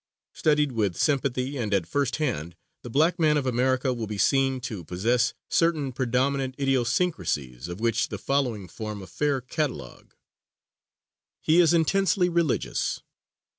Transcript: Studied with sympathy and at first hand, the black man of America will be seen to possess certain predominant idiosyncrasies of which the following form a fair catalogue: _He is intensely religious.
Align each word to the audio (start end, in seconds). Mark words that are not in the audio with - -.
Studied 0.33 0.71
with 0.71 0.97
sympathy 0.97 1.57
and 1.57 1.75
at 1.75 1.85
first 1.85 2.15
hand, 2.15 2.55
the 2.81 2.89
black 2.89 3.19
man 3.19 3.37
of 3.37 3.45
America 3.45 3.93
will 3.93 4.07
be 4.07 4.17
seen 4.17 4.59
to 4.61 4.83
possess 4.83 5.35
certain 5.47 5.91
predominant 5.91 6.55
idiosyncrasies 6.59 7.67
of 7.67 7.79
which 7.79 8.07
the 8.09 8.17
following 8.17 8.67
form 8.67 9.03
a 9.03 9.05
fair 9.05 9.41
catalogue: 9.41 10.15
_He 11.47 11.61
is 11.61 11.71
intensely 11.71 12.29
religious. 12.29 13.03